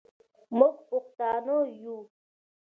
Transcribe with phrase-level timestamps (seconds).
[0.57, 1.97] موږ پښتانه یو.